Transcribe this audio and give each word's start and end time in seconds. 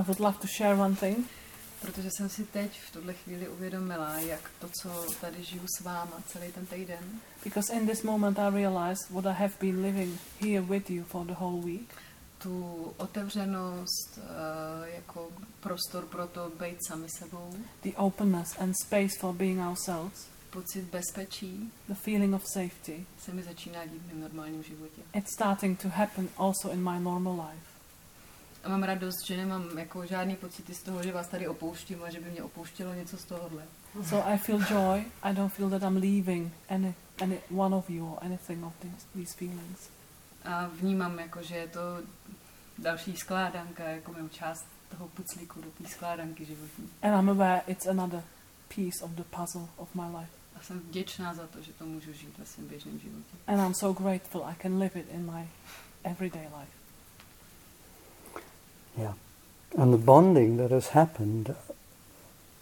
I 0.00 0.02
would 0.06 0.20
love 0.20 0.38
to 0.38 0.46
share 0.46 0.74
one 0.80 0.94
thing. 0.96 1.26
Protože 1.80 2.08
jsem 2.10 2.28
si 2.28 2.44
teď 2.44 2.80
v 2.80 2.92
tuhle 2.92 3.12
chvíli 3.14 3.48
uvědomila, 3.48 4.18
jak 4.18 4.50
to, 4.60 4.68
co 4.82 4.88
tady 5.20 5.44
žiju 5.44 5.62
s 5.78 5.80
váma 5.84 6.22
celý 6.26 6.52
ten 6.52 6.66
týden, 6.66 6.98
Because 7.44 7.72
in 7.72 7.86
this 7.88 8.02
moment 8.02 8.38
I 8.38 8.50
realized 8.50 9.10
what 9.10 9.26
I 9.26 9.32
have 9.32 9.52
been 9.60 9.82
living 9.82 10.18
here 10.40 10.60
with 10.60 10.90
you 10.90 11.04
for 11.04 11.26
the 11.26 11.34
whole 11.40 11.60
week. 11.64 11.94
tu 12.38 12.92
otevřenost 12.96 14.18
eh, 14.18 14.90
jako 14.94 15.28
prostor 15.60 16.06
pro 16.06 16.26
to 16.26 16.52
být 16.60 16.78
sami 16.88 17.08
sebou, 17.18 17.54
The 17.82 17.90
openness 17.96 18.58
and 18.58 18.74
space 18.84 19.18
for 19.20 19.34
being 19.34 19.60
ourselves. 19.60 20.26
pocit 20.50 20.84
bezpečí 20.84 21.72
The 21.88 21.94
feeling 21.94 22.34
of 22.34 22.42
safety. 22.46 23.06
se 23.24 23.32
mi 23.32 23.42
začíná 23.42 23.84
dít 23.86 24.02
v 24.02 24.06
mém 24.12 24.20
normálním 24.20 24.62
životě. 24.62 25.02
It's 25.14 25.32
starting 25.32 25.82
to 25.82 25.88
happen 25.88 26.28
also 26.38 26.70
in 26.70 26.90
my 26.90 27.00
normal 27.00 27.34
life. 27.50 27.69
A 28.64 28.68
mám 28.68 28.82
radost, 28.82 29.26
že 29.26 29.36
nemám 29.36 29.78
jako 29.78 30.06
žádný 30.06 30.36
pocity 30.36 30.74
z 30.74 30.82
toho, 30.82 31.02
že 31.02 31.12
vás 31.12 31.28
tady 31.28 31.48
opouštím 31.48 32.02
a 32.02 32.10
že 32.10 32.20
by 32.20 32.30
mě 32.30 32.42
opouštělo 32.42 32.94
něco 32.94 33.16
z 33.16 33.24
tohohle. 33.24 33.62
So 34.04 34.32
I 34.32 34.38
feel 34.38 34.60
joy. 34.70 35.04
I 35.22 35.34
don't 35.34 35.52
feel 35.52 35.70
that 35.70 35.82
I'm 35.82 35.96
leaving 35.96 36.52
any, 36.68 36.94
any 37.22 37.38
one 37.56 37.76
of 37.76 37.90
you 37.90 38.06
or 38.12 38.18
anything 38.20 38.64
of 38.64 38.72
these, 38.80 39.06
these 39.14 39.36
feelings. 39.36 39.90
A 40.44 40.66
vnímám, 40.66 41.18
jako, 41.18 41.42
že 41.42 41.56
je 41.56 41.68
to 41.68 41.80
další 42.78 43.16
skládanka, 43.16 43.84
jako 43.84 44.12
mou 44.12 44.28
část 44.28 44.66
toho 44.88 45.08
puclíku 45.08 45.60
do 45.62 45.70
té 45.70 45.88
skládanky 45.88 46.44
životní. 46.44 46.88
And 47.02 47.20
I'm 47.20 47.28
aware 47.28 47.62
it's 47.66 47.86
another 47.86 48.22
piece 48.68 49.04
of 49.04 49.10
the 49.10 49.24
puzzle 49.24 49.68
of 49.76 49.94
my 49.94 50.18
life. 50.18 50.32
A 50.56 50.62
jsem 50.62 50.80
vděčná 50.80 51.34
za 51.34 51.46
to, 51.46 51.62
že 51.62 51.72
to 51.72 51.86
můžu 51.86 52.12
žít 52.12 52.38
ve 52.38 52.46
svém 52.46 52.68
běžném 52.68 52.98
životě. 52.98 53.36
And 53.46 53.60
I'm 53.60 53.74
so 53.74 54.02
grateful 54.02 54.44
I 54.44 54.54
can 54.62 54.78
live 54.78 55.00
it 55.00 55.06
in 55.10 55.32
my 55.32 55.48
everyday 56.04 56.42
life. 56.42 56.79
Yeah. 59.00 59.14
And 59.78 59.92
the 59.92 60.04
bonding 60.04 60.56
that 60.56 60.70
has 60.70 60.88
happened, 60.88 61.54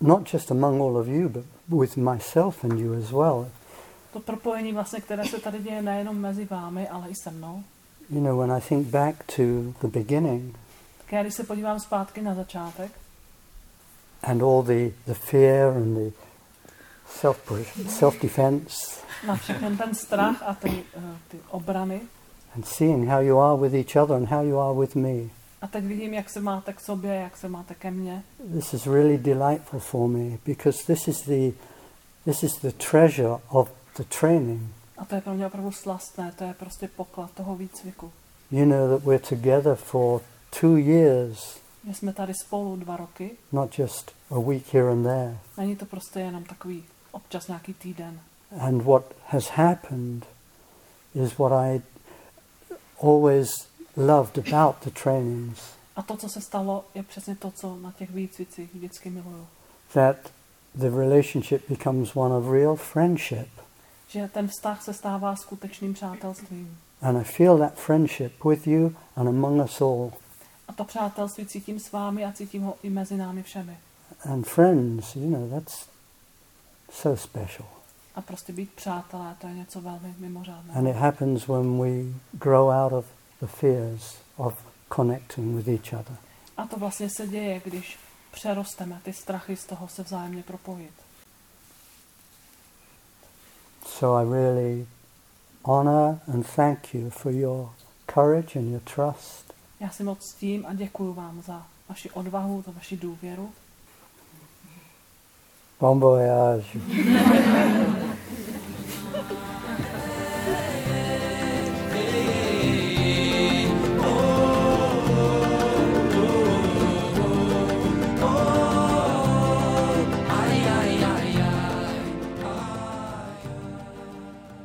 not 0.00 0.32
just 0.32 0.50
among 0.50 0.80
all 0.80 0.98
of 0.98 1.08
you, 1.08 1.28
but 1.28 1.44
with 1.68 1.96
myself 1.96 2.64
and 2.64 2.78
you 2.78 2.94
as 2.94 3.10
well. 3.10 3.46
To 4.12 4.20
propojení 4.20 4.72
vlastně, 4.72 5.00
které 5.00 5.24
se 5.24 5.38
tady 5.38 5.58
děje 5.58 5.82
nejenom 5.82 6.16
mezi 6.16 6.44
vámi, 6.44 6.88
ale 6.88 7.08
i 7.08 7.14
se 7.14 7.30
mnou. 7.30 7.62
You 8.10 8.20
know, 8.20 8.38
when 8.38 8.52
I 8.52 8.60
think 8.60 8.86
back 8.86 9.24
to 9.36 9.42
the 9.80 9.88
beginning 9.88 10.56
Tak 11.10 11.20
když 11.20 11.34
se 11.34 11.44
podívám 11.44 11.80
zpátky 11.80 12.22
na 12.22 12.34
začátek 12.34 12.90
and 14.22 14.42
all 14.42 14.62
the, 14.62 14.92
the 15.06 15.14
fear 15.14 15.68
and 15.68 15.94
the 15.94 16.12
self 17.08 17.52
self 17.88 18.20
defense 18.20 19.00
na 19.26 19.36
všechen 19.36 19.76
ten 19.76 19.94
strach 19.94 20.42
a 20.42 20.54
ty, 20.54 20.84
uh, 20.96 21.02
ty 21.28 21.38
obrany, 21.50 22.00
and 22.54 22.66
seeing 22.66 23.08
how 23.08 23.20
you 23.20 23.38
are 23.38 23.56
with 23.56 23.74
each 23.74 23.96
other 23.96 24.16
and 24.16 24.28
how 24.28 24.42
you 24.42 24.58
are 24.58 24.74
with 24.74 24.94
me, 24.94 25.30
a 25.62 25.66
teď 25.66 25.84
vidím, 25.84 26.14
jak 26.14 26.30
se 26.30 26.40
máte 26.40 26.72
k 26.72 26.80
sobě, 26.80 27.14
jak 27.14 27.36
se 27.36 27.48
máte 27.48 27.74
ke 27.74 27.90
mně. 27.90 28.22
this 28.54 28.74
is 28.74 28.86
really 28.86 29.18
delightful 29.18 29.80
for 29.80 30.08
me 30.08 30.38
because 30.46 30.78
this 30.86 31.08
is 31.08 31.22
the 31.22 31.52
this 32.24 32.42
is 32.42 32.52
the 32.62 32.72
treasure 32.90 33.36
of 33.48 33.70
the 33.96 34.04
training. 34.20 34.62
A 34.98 35.04
to 35.04 35.14
je 35.14 35.20
pro 35.20 35.34
mě 35.34 35.46
opravdu 35.46 35.72
slastné, 35.72 36.32
to 36.38 36.44
je 36.44 36.54
prostě 36.54 36.88
poklad 36.96 37.30
toho 37.30 37.56
výcviku. 37.56 38.12
You 38.50 38.64
know 38.64 38.88
that 38.88 39.06
we're 39.06 39.26
together 39.28 39.74
for 39.74 40.20
two 40.60 40.76
years, 40.76 41.56
My 41.84 41.94
jsme 41.94 42.12
tady 42.12 42.32
spolu 42.34 42.76
dva 42.76 42.96
roky, 42.96 43.30
not 43.52 43.78
just 43.78 44.12
a 44.30 44.38
week 44.38 44.74
here 44.74 44.90
and 44.90 45.02
there. 45.02 45.38
není 45.56 45.76
to 45.76 45.86
prostě 45.86 46.20
jenom 46.20 46.44
takový 46.44 46.84
občas 47.12 47.48
nějaký 47.48 47.74
týden. 47.74 48.20
And 48.60 48.82
what 48.82 49.04
has 49.26 49.48
happened 49.48 50.26
is 51.14 51.38
what 51.38 51.52
I 51.52 51.82
always 53.02 53.67
loved 53.98 54.38
about 54.52 54.76
the 54.84 54.90
trainings 55.02 55.60
A 55.96 56.02
to, 56.02 56.16
co 56.16 56.28
se 56.28 56.40
stalo, 56.40 56.84
je 56.94 57.02
přesně 57.02 57.36
to, 57.36 57.50
co 57.50 57.76
na 57.76 57.92
těch 57.92 58.10
výcvicích 58.10 58.74
vždycky 58.74 59.10
miluju. 59.10 59.46
that 59.94 60.16
the 60.74 60.90
relationship 60.90 61.68
becomes 61.68 62.16
one 62.16 62.34
of 62.34 62.44
real 62.52 62.76
friendship. 62.76 63.48
Že 64.08 64.28
ten 64.28 64.48
vztah 64.48 64.82
se 64.82 64.94
stává 64.94 65.36
skutečným 65.36 65.94
přátelstvím. 65.94 66.78
And 67.02 67.16
I 67.16 67.24
feel 67.24 67.58
that 67.58 67.74
friendship 67.74 68.44
with 68.44 68.66
you 68.66 68.92
and 69.16 69.28
among 69.28 69.64
us 69.64 69.80
all. 69.80 70.12
A 70.68 70.72
to 70.72 70.84
přátelství 70.84 71.46
cítím 71.46 71.80
s 71.80 71.92
vámi 71.92 72.24
a 72.24 72.32
cítím 72.32 72.62
ho 72.62 72.74
i 72.82 72.90
mezi 72.90 73.16
námi 73.16 73.42
všemi. 73.42 73.76
And 74.32 74.46
friends, 74.46 75.16
you 75.16 75.30
know, 75.30 75.50
that's 75.50 75.86
so 76.92 77.20
special. 77.20 77.68
A 78.14 78.20
prostě 78.20 78.52
být 78.52 78.72
přátelé, 78.72 79.34
to 79.40 79.46
je 79.46 79.54
něco 79.54 79.80
velmi 79.80 80.14
mimořádného. 80.18 80.78
And 80.78 80.86
it 80.86 80.96
happens 80.96 81.46
when 81.46 81.78
we 81.78 82.18
grow 82.32 82.68
out 82.70 82.92
of 82.92 83.04
the 83.40 83.46
fears 83.46 84.16
of 84.36 84.54
connecting 84.88 85.56
with 85.56 85.68
each 85.68 85.92
other. 85.92 86.16
A 86.56 86.66
to 86.66 86.76
vlastně 86.76 87.10
se 87.10 87.26
děje, 87.26 87.60
když 87.64 87.98
přerosteme 88.30 89.00
ty 89.04 89.12
strachy 89.12 89.56
z 89.56 89.64
toho 89.64 89.88
se 89.88 90.02
vzájemně 90.02 90.42
propojit. 90.42 90.92
So 93.86 94.20
I 94.20 94.30
really 94.30 94.86
honor 95.62 96.18
and 96.34 96.46
thank 96.56 96.94
you 96.94 97.10
for 97.10 97.32
your 97.32 97.70
courage 98.14 98.58
and 98.58 98.70
your 98.70 98.80
trust. 98.80 99.54
Já 99.80 99.90
si 99.90 100.04
moc 100.04 100.18
ctím 100.18 100.66
a 100.66 100.74
děkuji 100.74 101.14
vám 101.14 101.42
za 101.42 101.66
vaši 101.88 102.10
odvahu, 102.10 102.62
za 102.66 102.72
vaši 102.72 102.96
důvěru. 102.96 103.52
Bon 105.80 106.00
voyage. 106.00 106.80